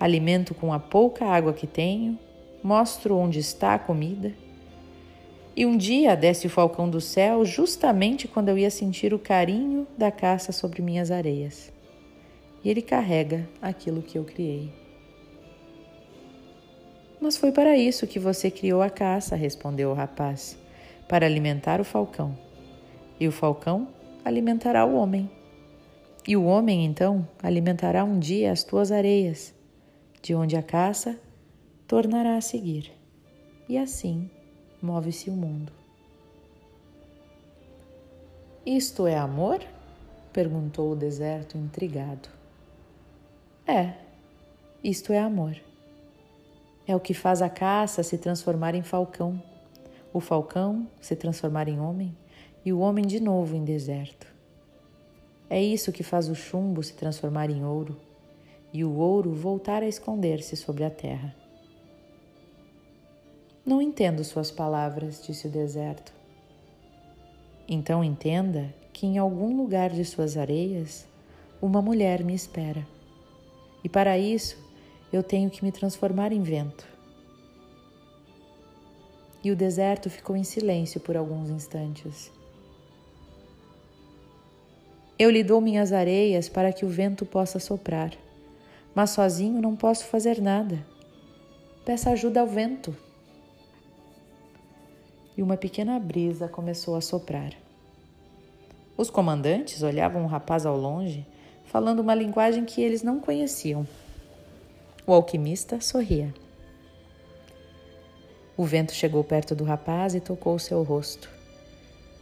alimento 0.00 0.52
com 0.52 0.72
a 0.72 0.80
pouca 0.80 1.26
água 1.26 1.52
que 1.52 1.66
tenho, 1.66 2.18
mostro 2.60 3.16
onde 3.16 3.38
está 3.38 3.74
a 3.74 3.78
comida. 3.78 4.32
E 5.54 5.64
um 5.64 5.76
dia 5.76 6.16
desce 6.16 6.46
o 6.46 6.50
falcão 6.50 6.90
do 6.90 7.00
céu 7.00 7.44
justamente 7.44 8.26
quando 8.26 8.48
eu 8.48 8.58
ia 8.58 8.70
sentir 8.70 9.14
o 9.14 9.18
carinho 9.18 9.86
da 9.96 10.10
caça 10.10 10.50
sobre 10.52 10.82
minhas 10.82 11.10
areias. 11.10 11.72
E 12.62 12.70
ele 12.70 12.82
carrega 12.82 13.48
aquilo 13.60 14.02
que 14.02 14.18
eu 14.18 14.24
criei. 14.24 14.70
Mas 17.20 17.36
foi 17.36 17.52
para 17.52 17.76
isso 17.76 18.06
que 18.06 18.18
você 18.18 18.50
criou 18.50 18.80
a 18.80 18.88
caça, 18.88 19.36
respondeu 19.36 19.90
o 19.90 19.94
rapaz, 19.94 20.58
para 21.08 21.26
alimentar 21.26 21.80
o 21.80 21.84
falcão. 21.84 22.36
E 23.18 23.28
o 23.28 23.32
falcão 23.32 23.88
alimentará 24.24 24.86
o 24.86 24.94
homem. 24.94 25.30
E 26.26 26.36
o 26.36 26.44
homem, 26.44 26.84
então, 26.84 27.26
alimentará 27.42 28.04
um 28.04 28.18
dia 28.18 28.52
as 28.52 28.64
tuas 28.64 28.90
areias, 28.90 29.54
de 30.22 30.34
onde 30.34 30.56
a 30.56 30.62
caça 30.62 31.18
tornará 31.86 32.36
a 32.36 32.40
seguir. 32.40 32.92
E 33.68 33.76
assim 33.76 34.30
move-se 34.80 35.28
o 35.28 35.34
mundo. 35.34 35.72
Isto 38.64 39.06
é 39.06 39.16
amor? 39.16 39.60
perguntou 40.32 40.92
o 40.92 40.96
deserto 40.96 41.58
intrigado. 41.58 42.39
É, 43.70 43.94
isto 44.82 45.12
é 45.12 45.20
amor. 45.20 45.56
É 46.88 46.96
o 46.96 46.98
que 46.98 47.14
faz 47.14 47.40
a 47.40 47.48
caça 47.48 48.02
se 48.02 48.18
transformar 48.18 48.74
em 48.74 48.82
falcão, 48.82 49.40
o 50.12 50.18
falcão 50.18 50.88
se 51.00 51.14
transformar 51.14 51.68
em 51.68 51.78
homem 51.78 52.12
e 52.64 52.72
o 52.72 52.80
homem 52.80 53.06
de 53.06 53.20
novo 53.20 53.54
em 53.54 53.62
deserto. 53.62 54.26
É 55.48 55.62
isso 55.62 55.92
que 55.92 56.02
faz 56.02 56.28
o 56.28 56.34
chumbo 56.34 56.82
se 56.82 56.94
transformar 56.94 57.48
em 57.48 57.64
ouro 57.64 57.96
e 58.72 58.84
o 58.84 58.96
ouro 58.96 59.32
voltar 59.32 59.84
a 59.84 59.88
esconder-se 59.88 60.56
sobre 60.56 60.82
a 60.82 60.90
terra. 60.90 61.32
Não 63.64 63.80
entendo 63.80 64.24
suas 64.24 64.50
palavras, 64.50 65.24
disse 65.24 65.46
o 65.46 65.50
deserto. 65.50 66.12
Então 67.68 68.02
entenda 68.02 68.74
que 68.92 69.06
em 69.06 69.16
algum 69.16 69.56
lugar 69.56 69.90
de 69.90 70.04
suas 70.04 70.36
areias 70.36 71.06
uma 71.62 71.80
mulher 71.80 72.24
me 72.24 72.34
espera. 72.34 72.84
E 73.82 73.88
para 73.88 74.18
isso 74.18 74.56
eu 75.12 75.22
tenho 75.22 75.50
que 75.50 75.64
me 75.64 75.72
transformar 75.72 76.32
em 76.32 76.42
vento. 76.42 76.86
E 79.42 79.50
o 79.50 79.56
deserto 79.56 80.10
ficou 80.10 80.36
em 80.36 80.44
silêncio 80.44 81.00
por 81.00 81.16
alguns 81.16 81.48
instantes. 81.48 82.30
Eu 85.18 85.30
lhe 85.30 85.42
dou 85.42 85.60
minhas 85.60 85.92
areias 85.92 86.48
para 86.48 86.72
que 86.72 86.84
o 86.84 86.88
vento 86.88 87.26
possa 87.26 87.58
soprar, 87.58 88.12
mas 88.94 89.10
sozinho 89.10 89.60
não 89.60 89.76
posso 89.76 90.06
fazer 90.06 90.40
nada. 90.40 90.86
Peça 91.84 92.10
ajuda 92.10 92.40
ao 92.40 92.46
vento. 92.46 92.96
E 95.36 95.42
uma 95.42 95.56
pequena 95.56 95.98
brisa 95.98 96.48
começou 96.48 96.94
a 96.96 97.00
soprar. 97.00 97.52
Os 98.96 99.08
comandantes 99.08 99.82
olhavam 99.82 100.24
o 100.24 100.26
rapaz 100.26 100.66
ao 100.66 100.76
longe, 100.76 101.26
falando 101.70 102.00
uma 102.00 102.16
linguagem 102.16 102.64
que 102.64 102.82
eles 102.82 103.00
não 103.00 103.20
conheciam. 103.20 103.86
O 105.06 105.12
alquimista 105.12 105.80
sorria. 105.80 106.34
O 108.56 108.64
vento 108.64 108.92
chegou 108.92 109.22
perto 109.22 109.54
do 109.54 109.62
rapaz 109.62 110.16
e 110.16 110.20
tocou 110.20 110.58
seu 110.58 110.82
rosto. 110.82 111.30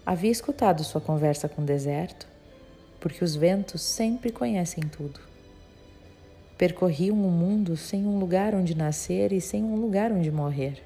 Havia 0.05 0.31
escutado 0.31 0.85
sua 0.85 1.01
conversa 1.01 1.49
com 1.49 1.63
o 1.63 1.65
deserto 1.65 2.29
porque 3.01 3.25
os 3.25 3.35
ventos 3.35 3.81
sempre 3.81 4.31
conhecem 4.31 4.85
tudo. 4.85 5.19
Percorriam 6.59 7.17
o 7.17 7.31
mundo 7.31 7.75
sem 7.75 8.05
um 8.05 8.19
lugar 8.19 8.55
onde 8.55 8.77
nascer 8.77 9.33
e 9.33 9.41
sem 9.41 9.65
um 9.65 9.77
lugar 9.77 10.13
onde 10.13 10.31
morrer. 10.31 10.83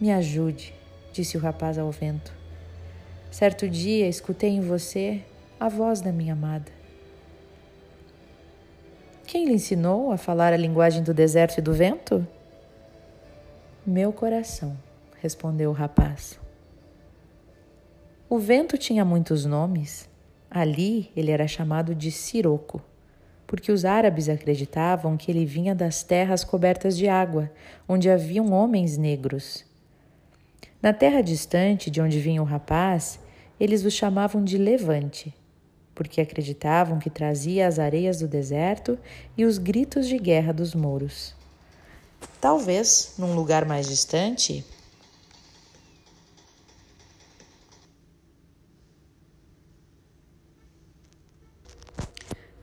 Me 0.00 0.10
ajude, 0.10 0.74
disse 1.12 1.36
o 1.36 1.40
rapaz 1.40 1.78
ao 1.78 1.92
vento. 1.92 2.32
Certo 3.30 3.68
dia 3.68 4.08
escutei 4.08 4.50
em 4.50 4.60
você 4.60 5.22
a 5.58 5.68
voz 5.68 6.00
da 6.00 6.12
minha 6.12 6.34
amada. 6.34 6.70
Quem 9.26 9.46
lhe 9.46 9.54
ensinou 9.54 10.12
a 10.12 10.16
falar 10.16 10.52
a 10.52 10.56
linguagem 10.56 11.02
do 11.02 11.12
deserto 11.12 11.58
e 11.58 11.62
do 11.62 11.72
vento? 11.72 12.26
Meu 13.84 14.12
coração, 14.12 14.76
respondeu 15.20 15.70
o 15.70 15.72
rapaz. 15.72 16.38
O 18.28 18.38
vento 18.38 18.76
tinha 18.76 19.04
muitos 19.04 19.44
nomes. 19.44 20.08
Ali 20.50 21.10
ele 21.16 21.30
era 21.30 21.48
chamado 21.48 21.94
de 21.94 22.10
Siroco, 22.10 22.82
porque 23.46 23.72
os 23.72 23.84
árabes 23.84 24.28
acreditavam 24.28 25.16
que 25.16 25.30
ele 25.30 25.44
vinha 25.44 25.74
das 25.74 26.02
terras 26.02 26.44
cobertas 26.44 26.96
de 26.96 27.08
água, 27.08 27.50
onde 27.88 28.10
haviam 28.10 28.52
homens 28.52 28.96
negros. 28.96 29.64
Na 30.80 30.92
terra 30.92 31.20
distante 31.20 31.90
de 31.90 32.00
onde 32.00 32.20
vinha 32.20 32.42
o 32.42 32.44
rapaz, 32.44 33.18
eles 33.58 33.84
o 33.84 33.90
chamavam 33.90 34.44
de 34.44 34.58
Levante, 34.58 35.34
porque 35.96 36.20
acreditavam 36.20 36.98
que 36.98 37.08
trazia 37.08 37.66
as 37.66 37.78
areias 37.78 38.18
do 38.20 38.28
deserto 38.28 38.98
e 39.36 39.46
os 39.46 39.56
gritos 39.56 40.06
de 40.06 40.18
guerra 40.18 40.52
dos 40.52 40.74
mouros. 40.74 41.34
Talvez, 42.38 43.14
num 43.18 43.34
lugar 43.34 43.64
mais 43.64 43.88
distante, 43.88 44.64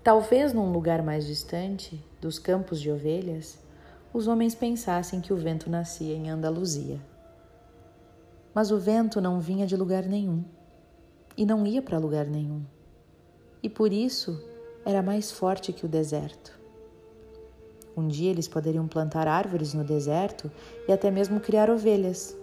Talvez 0.03 0.51
num 0.51 0.69
lugar 0.69 1.01
mais 1.01 1.25
distante 1.25 1.97
dos 2.19 2.37
campos 2.37 2.81
de 2.81 2.91
ovelhas, 2.91 3.57
os 4.13 4.27
homens 4.27 4.53
pensassem 4.53 5.21
que 5.21 5.31
o 5.31 5.37
vento 5.37 5.69
nascia 5.69 6.13
em 6.13 6.29
Andaluzia. 6.29 6.99
Mas 8.53 8.69
o 8.69 8.77
vento 8.77 9.21
não 9.21 9.39
vinha 9.39 9.65
de 9.65 9.77
lugar 9.77 10.03
nenhum 10.03 10.43
e 11.37 11.45
não 11.45 11.65
ia 11.65 11.81
para 11.81 11.97
lugar 11.97 12.25
nenhum. 12.25 12.65
E 13.63 13.69
por 13.69 13.93
isso 13.93 14.43
era 14.85 15.01
mais 15.01 15.31
forte 15.31 15.71
que 15.71 15.85
o 15.85 15.89
deserto. 15.89 16.59
Um 17.95 18.07
dia 18.07 18.29
eles 18.29 18.47
poderiam 18.47 18.87
plantar 18.87 19.27
árvores 19.27 19.73
no 19.73 19.83
deserto 19.83 20.51
e 20.87 20.91
até 20.91 21.09
mesmo 21.09 21.39
criar 21.39 21.69
ovelhas, 21.69 22.35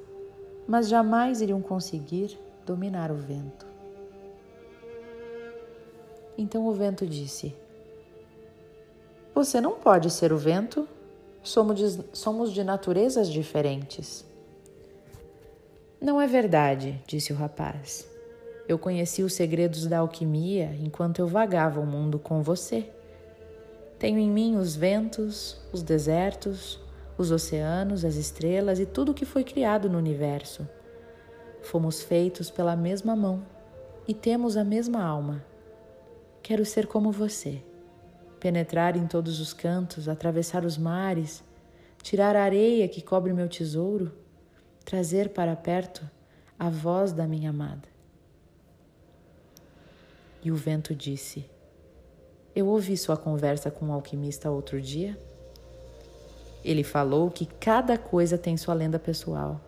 mas 0.67 0.89
jamais 0.89 1.43
iriam 1.43 1.61
conseguir 1.61 2.39
dominar 2.65 3.11
o 3.11 3.17
vento. 3.17 3.67
Então 6.39 6.67
o 6.67 6.73
vento 6.73 7.07
disse: 7.07 7.55
Você 9.35 9.61
não 9.61 9.73
pode 9.73 10.09
ser 10.11 10.33
o 10.33 10.39
vento, 10.39 10.89
somos 11.43 11.77
de, 11.77 12.05
somos 12.17 12.53
de 12.53 12.65
naturezas 12.65 13.29
diferentes. 13.29 14.25
Não 16.01 16.19
é 16.19 16.27
verdade, 16.27 16.99
disse 17.07 17.31
o 17.31 17.37
rapaz. 17.37 18.10
Eu 18.71 18.79
conheci 18.79 19.25
os 19.25 19.33
segredos 19.33 19.89
da 19.89 19.99
alquimia 19.99 20.77
enquanto 20.81 21.19
eu 21.19 21.27
vagava 21.27 21.81
o 21.81 21.85
mundo 21.85 22.21
com 22.21 22.41
você. 22.41 22.89
Tenho 23.99 24.17
em 24.17 24.31
mim 24.31 24.55
os 24.55 24.77
ventos, 24.77 25.61
os 25.73 25.83
desertos, 25.83 26.79
os 27.19 27.33
oceanos, 27.33 28.05
as 28.05 28.15
estrelas 28.15 28.79
e 28.79 28.87
tudo 28.87 29.11
o 29.11 29.15
que 29.15 29.25
foi 29.25 29.43
criado 29.43 29.91
no 29.91 29.99
universo. 29.99 30.69
Fomos 31.63 32.01
feitos 32.01 32.49
pela 32.49 32.77
mesma 32.77 33.17
mão 33.17 33.43
e 34.07 34.15
temos 34.15 34.57
a 34.57 34.63
mesma 34.63 35.03
alma. 35.03 35.45
Quero 36.41 36.65
ser 36.65 36.87
como 36.87 37.11
você, 37.11 37.61
penetrar 38.39 38.97
em 38.97 39.05
todos 39.05 39.41
os 39.41 39.53
cantos, 39.53 40.09
atravessar 40.09 40.65
os 40.65 40.79
mares, 40.79 41.43
tirar 42.05 42.37
a 42.37 42.45
areia 42.45 42.87
que 42.87 43.03
cobre 43.03 43.33
meu 43.33 43.49
tesouro, 43.49 44.13
trazer 44.85 45.31
para 45.31 45.57
perto 45.57 46.09
a 46.57 46.71
voz 46.71 47.13
da 47.13 47.27
minha 47.27 47.51
amada. 47.51 48.00
E 50.43 50.51
o 50.51 50.57
vento 50.57 50.95
disse: 50.95 51.45
Eu 52.55 52.67
ouvi 52.69 52.97
sua 52.97 53.17
conversa 53.17 53.71
com 53.71 53.87
o 53.87 53.89
um 53.89 53.93
alquimista 53.93 54.51
outro 54.51 54.81
dia. 54.81 55.19
Ele 56.65 56.83
falou 56.83 57.31
que 57.31 57.47
cada 57.47 57.97
coisa 57.97 58.37
tem 58.37 58.57
sua 58.57 58.75
lenda 58.75 58.99
pessoal 58.99 59.61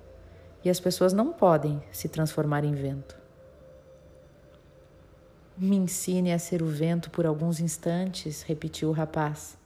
e 0.64 0.70
as 0.70 0.78
pessoas 0.78 1.12
não 1.12 1.32
podem 1.32 1.82
se 1.90 2.08
transformar 2.08 2.64
em 2.64 2.72
vento. 2.72 3.16
Me 5.56 5.76
ensine 5.76 6.32
a 6.32 6.38
ser 6.38 6.62
o 6.62 6.66
vento 6.66 7.10
por 7.10 7.26
alguns 7.26 7.60
instantes, 7.60 8.42
repetiu 8.42 8.88
o 8.88 8.92
rapaz, 8.92 9.56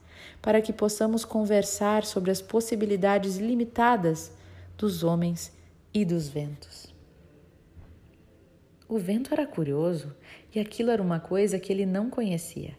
para 0.41 0.61
que 0.61 0.73
possamos 0.73 1.23
conversar 1.23 2.03
sobre 2.03 2.31
as 2.31 2.41
possibilidades 2.41 3.37
limitadas 3.37 4.31
dos 4.77 5.03
homens 5.03 5.51
e 5.93 6.03
dos 6.03 6.27
ventos. 6.27 6.96
O 8.89 8.97
vento 8.97 9.33
era 9.33 9.45
curioso 9.45 10.15
e 10.55 10.61
aquilo 10.61 10.91
era 10.91 11.01
uma 11.01 11.19
coisa 11.19 11.59
que 11.59 11.73
ele 11.73 11.85
não 11.85 12.09
conhecia. 12.09 12.73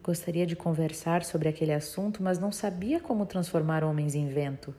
Gostaria 0.00 0.46
de 0.46 0.54
conversar 0.54 1.24
sobre 1.24 1.48
aquele 1.48 1.72
assunto, 1.72 2.22
mas 2.22 2.38
não 2.38 2.52
sabia 2.52 3.00
como 3.00 3.26
transformar 3.26 3.82
homens 3.82 4.14
em 4.14 4.28
vento. 4.28 4.72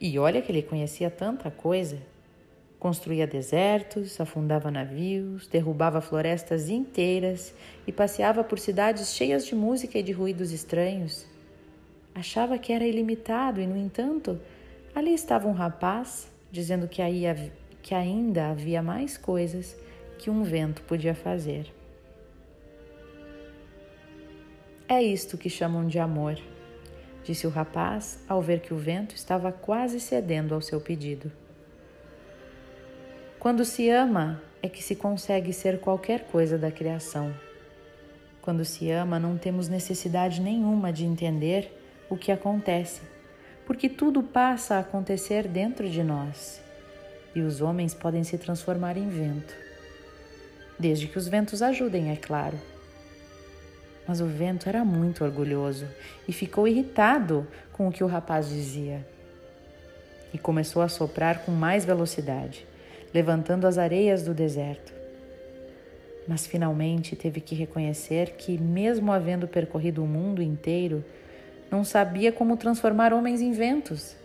E 0.00 0.16
olha 0.16 0.40
que 0.40 0.52
ele 0.52 0.62
conhecia 0.62 1.10
tanta 1.10 1.50
coisa. 1.50 1.98
Construía 2.78 3.26
desertos, 3.26 4.20
afundava 4.20 4.70
navios, 4.70 5.48
derrubava 5.48 6.00
florestas 6.00 6.68
inteiras 6.68 7.52
e 7.84 7.90
passeava 7.90 8.44
por 8.44 8.60
cidades 8.60 9.12
cheias 9.12 9.44
de 9.44 9.56
música 9.56 9.98
e 9.98 10.04
de 10.04 10.12
ruídos 10.12 10.52
estranhos. 10.52 11.26
Achava 12.14 12.58
que 12.58 12.72
era 12.72 12.86
ilimitado 12.86 13.60
e, 13.60 13.66
no 13.66 13.76
entanto, 13.76 14.40
ali 14.94 15.12
estava 15.12 15.48
um 15.48 15.52
rapaz 15.52 16.30
dizendo 16.52 16.86
que, 16.86 17.02
aí, 17.02 17.24
que 17.86 17.94
ainda 17.94 18.48
havia 18.48 18.82
mais 18.82 19.16
coisas 19.16 19.76
que 20.18 20.28
um 20.28 20.42
vento 20.42 20.82
podia 20.82 21.14
fazer. 21.14 21.72
É 24.88 25.00
isto 25.00 25.38
que 25.38 25.48
chamam 25.48 25.86
de 25.86 25.96
amor, 26.00 26.36
disse 27.22 27.46
o 27.46 27.50
rapaz 27.50 28.18
ao 28.28 28.42
ver 28.42 28.58
que 28.58 28.74
o 28.74 28.76
vento 28.76 29.14
estava 29.14 29.52
quase 29.52 30.00
cedendo 30.00 30.52
ao 30.52 30.60
seu 30.60 30.80
pedido. 30.80 31.30
Quando 33.38 33.64
se 33.64 33.88
ama, 33.88 34.42
é 34.60 34.68
que 34.68 34.82
se 34.82 34.96
consegue 34.96 35.52
ser 35.52 35.78
qualquer 35.78 36.24
coisa 36.24 36.58
da 36.58 36.72
criação. 36.72 37.32
Quando 38.42 38.64
se 38.64 38.90
ama, 38.90 39.20
não 39.20 39.38
temos 39.38 39.68
necessidade 39.68 40.40
nenhuma 40.40 40.92
de 40.92 41.04
entender 41.04 41.70
o 42.10 42.16
que 42.16 42.32
acontece, 42.32 43.02
porque 43.64 43.88
tudo 43.88 44.24
passa 44.24 44.74
a 44.74 44.80
acontecer 44.80 45.46
dentro 45.46 45.88
de 45.88 46.02
nós 46.02 46.65
e 47.36 47.42
os 47.42 47.60
homens 47.60 47.92
podem 47.92 48.24
se 48.24 48.38
transformar 48.38 48.96
em 48.96 49.08
vento. 49.08 49.54
Desde 50.78 51.06
que 51.06 51.18
os 51.18 51.28
ventos 51.28 51.60
ajudem, 51.60 52.10
é 52.10 52.16
claro. 52.16 52.58
Mas 54.08 54.22
o 54.22 54.26
vento 54.26 54.68
era 54.68 54.84
muito 54.84 55.22
orgulhoso 55.22 55.86
e 56.26 56.32
ficou 56.32 56.66
irritado 56.66 57.46
com 57.72 57.86
o 57.86 57.92
que 57.92 58.02
o 58.02 58.06
rapaz 58.06 58.48
dizia. 58.48 59.06
E 60.32 60.38
começou 60.38 60.80
a 60.80 60.88
soprar 60.88 61.44
com 61.44 61.52
mais 61.52 61.84
velocidade 61.84 62.66
levantando 63.12 63.66
as 63.66 63.78
areias 63.78 64.22
do 64.22 64.34
deserto. 64.34 64.92
Mas 66.26 66.46
finalmente 66.46 67.14
teve 67.14 67.40
que 67.40 67.54
reconhecer 67.54 68.32
que, 68.36 68.58
mesmo 68.58 69.12
havendo 69.12 69.46
percorrido 69.46 70.02
o 70.02 70.06
mundo 70.06 70.42
inteiro, 70.42 71.04
não 71.70 71.84
sabia 71.84 72.32
como 72.32 72.56
transformar 72.56 73.12
homens 73.12 73.40
em 73.40 73.52
ventos 73.52 74.16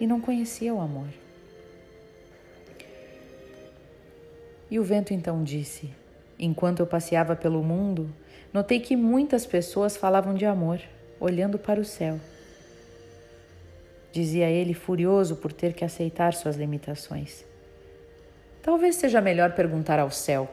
e 0.00 0.06
não 0.06 0.20
conhecia 0.20 0.72
o 0.72 0.80
amor. 0.80 1.25
E 4.70 4.78
o 4.78 4.84
vento 4.84 5.14
então 5.14 5.44
disse: 5.44 5.90
Enquanto 6.38 6.80
eu 6.80 6.86
passeava 6.86 7.36
pelo 7.36 7.62
mundo, 7.62 8.12
notei 8.52 8.80
que 8.80 8.96
muitas 8.96 9.46
pessoas 9.46 9.96
falavam 9.96 10.34
de 10.34 10.44
amor, 10.44 10.80
olhando 11.20 11.58
para 11.58 11.80
o 11.80 11.84
céu. 11.84 12.18
Dizia 14.12 14.48
ele, 14.48 14.74
furioso 14.74 15.36
por 15.36 15.52
ter 15.52 15.72
que 15.72 15.84
aceitar 15.84 16.34
suas 16.34 16.56
limitações. 16.56 17.44
Talvez 18.62 18.96
seja 18.96 19.20
melhor 19.20 19.52
perguntar 19.52 19.98
ao 19.98 20.10
céu. 20.10 20.48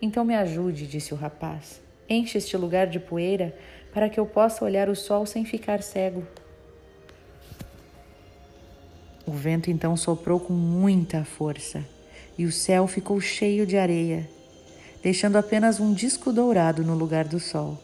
Então 0.00 0.24
me 0.24 0.36
ajude, 0.36 0.86
disse 0.86 1.12
o 1.12 1.16
rapaz. 1.16 1.82
Enche 2.08 2.38
este 2.38 2.56
lugar 2.56 2.86
de 2.86 3.00
poeira 3.00 3.56
para 3.92 4.08
que 4.08 4.20
eu 4.20 4.26
possa 4.26 4.64
olhar 4.64 4.88
o 4.88 4.94
sol 4.94 5.26
sem 5.26 5.44
ficar 5.44 5.82
cego. 5.82 6.24
O 9.26 9.32
vento 9.32 9.70
então 9.70 9.96
soprou 9.96 10.38
com 10.38 10.52
muita 10.52 11.24
força 11.24 11.95
e 12.38 12.44
o 12.44 12.52
céu 12.52 12.86
ficou 12.86 13.20
cheio 13.20 13.66
de 13.66 13.76
areia, 13.76 14.28
deixando 15.02 15.36
apenas 15.36 15.80
um 15.80 15.92
disco 15.92 16.32
dourado 16.32 16.84
no 16.84 16.94
lugar 16.94 17.26
do 17.26 17.40
sol. 17.40 17.78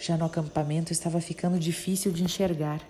Já 0.00 0.16
no 0.16 0.24
acampamento 0.24 0.92
estava 0.92 1.20
ficando 1.20 1.58
difícil 1.58 2.10
de 2.10 2.24
enxergar. 2.24 2.80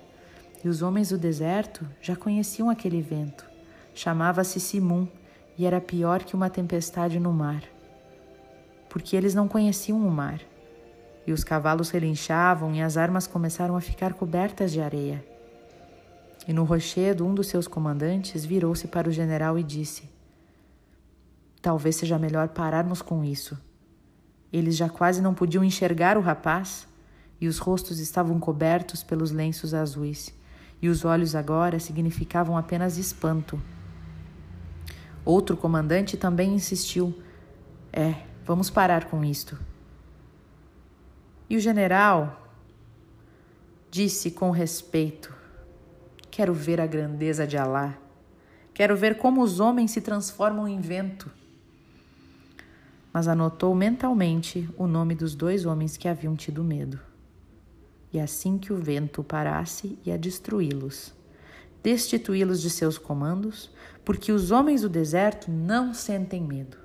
E 0.63 0.69
os 0.69 0.81
homens 0.81 1.09
do 1.09 1.19
deserto 1.19 1.85
já 2.01 2.15
conheciam 2.15 2.71
aquele 2.71 3.03
vento. 3.03 3.45
Chamava-se 3.93 4.61
Simum 4.61 5.09
e 5.59 5.67
era 5.67 5.81
pior 5.81 6.23
que 6.23 6.37
uma 6.37 6.49
tempestade 6.49 7.19
no 7.19 7.33
mar. 7.33 7.65
Porque 8.89 9.17
eles 9.17 9.35
não 9.35 9.49
conheciam 9.49 9.99
o 9.99 10.11
mar. 10.11 10.41
E 11.27 11.33
os 11.33 11.43
cavalos 11.43 11.91
relinchavam 11.91 12.75
e 12.75 12.81
as 12.81 12.97
armas 12.97 13.27
começaram 13.27 13.77
a 13.77 13.81
ficar 13.81 14.15
cobertas 14.15 14.71
de 14.71 14.81
areia. 14.81 15.25
E 16.51 16.53
no 16.53 16.65
rochedo, 16.65 17.25
um 17.25 17.33
dos 17.33 17.47
seus 17.47 17.69
comandantes 17.69 18.45
virou-se 18.45 18.89
para 18.89 19.09
o 19.09 19.13
general 19.13 19.57
e 19.57 19.63
disse: 19.63 20.11
Talvez 21.63 21.95
seja 21.95 22.19
melhor 22.19 22.49
pararmos 22.49 23.01
com 23.01 23.23
isso. 23.23 23.57
Eles 24.53 24.77
já 24.77 24.89
quase 24.89 25.23
não 25.23 25.33
podiam 25.33 25.63
enxergar 25.63 26.19
o 26.19 26.21
rapaz 26.21 26.89
e 27.41 27.47
os 27.47 27.59
rostos 27.59 28.01
estavam 28.01 28.41
cobertos 28.41 29.01
pelos 29.05 29.31
lenços 29.31 29.73
azuis, 29.73 30.35
e 30.83 30.89
os 30.89 31.05
olhos 31.05 31.37
agora 31.37 31.79
significavam 31.79 32.57
apenas 32.57 32.99
espanto. 32.99 33.63
Outro 35.25 35.57
comandante 35.57 36.17
também 36.17 36.53
insistiu: 36.53 37.17
É, 37.93 38.25
vamos 38.45 38.69
parar 38.69 39.05
com 39.05 39.25
isto. 39.25 39.57
E 41.49 41.57
o 41.57 41.61
general 41.61 42.45
disse 43.89 44.33
com 44.33 44.51
respeito: 44.51 45.39
Quero 46.31 46.55
ver 46.55 46.81
a 46.81 46.87
grandeza 46.87 47.47
de 47.47 47.57
Alá. 47.57 47.99
Quero 48.73 48.97
ver 48.97 49.19
como 49.19 49.43
os 49.43 49.59
homens 49.59 49.91
se 49.91 50.01
transformam 50.01 50.69
em 50.69 50.81
vento. 50.81 51.31
Mas 53.13 53.27
anotou 53.27 53.75
mentalmente 53.75 54.69
o 54.79 54.87
nome 54.87 55.15
dos 55.15 55.35
dois 55.35 55.67
homens 55.67 55.97
que 55.97 56.07
haviam 56.07 56.37
tido 56.37 56.63
medo. 56.63 57.01
E 58.13 58.21
assim 58.21 58.59
que 58.59 58.73
o 58.73 58.77
vento 58.77 59.23
parasse, 59.25 59.99
ia 60.05 60.17
destruí-los, 60.17 61.13
destituí-los 61.83 62.61
de 62.61 62.71
seus 62.71 62.97
comandos, 62.97 63.71
porque 64.05 64.33
os 64.33 64.51
homens 64.51 64.83
do 64.83 64.89
deserto 64.89 65.51
não 65.51 65.93
sentem 65.93 66.43
medo. 66.43 66.80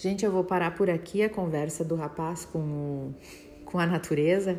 Gente, 0.00 0.24
eu 0.24 0.32
vou 0.32 0.42
parar 0.42 0.74
por 0.74 0.88
aqui 0.88 1.22
a 1.22 1.28
conversa 1.28 1.84
do 1.84 1.94
rapaz 1.94 2.46
com, 2.46 2.58
o, 2.58 3.14
com 3.66 3.78
a 3.78 3.84
natureza, 3.84 4.58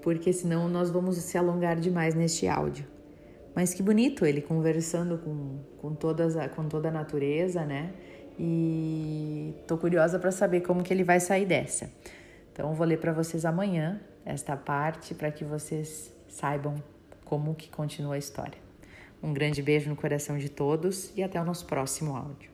porque 0.00 0.32
senão 0.32 0.68
nós 0.68 0.92
vamos 0.92 1.16
se 1.16 1.36
alongar 1.36 1.74
demais 1.74 2.14
neste 2.14 2.46
áudio. 2.46 2.86
Mas 3.52 3.74
que 3.74 3.82
bonito 3.82 4.24
ele 4.24 4.40
conversando 4.40 5.18
com, 5.18 5.58
com, 5.78 5.92
todas 5.92 6.36
a, 6.36 6.48
com 6.48 6.68
toda 6.68 6.86
a 6.86 6.92
natureza, 6.92 7.64
né? 7.64 7.92
E 8.38 9.54
tô 9.66 9.76
curiosa 9.76 10.20
para 10.20 10.30
saber 10.30 10.60
como 10.60 10.84
que 10.84 10.94
ele 10.94 11.02
vai 11.02 11.18
sair 11.18 11.46
dessa. 11.46 11.90
Então, 12.52 12.72
vou 12.72 12.86
ler 12.86 13.00
para 13.00 13.12
vocês 13.12 13.44
amanhã 13.44 14.00
esta 14.24 14.56
parte 14.56 15.16
para 15.16 15.32
que 15.32 15.44
vocês 15.44 16.14
saibam 16.28 16.76
como 17.24 17.56
que 17.56 17.68
continua 17.68 18.14
a 18.14 18.18
história. 18.18 18.60
Um 19.20 19.32
grande 19.32 19.60
beijo 19.62 19.90
no 19.90 19.96
coração 19.96 20.38
de 20.38 20.48
todos 20.48 21.10
e 21.16 21.24
até 21.24 21.40
o 21.40 21.44
nosso 21.44 21.66
próximo 21.66 22.14
áudio. 22.14 22.49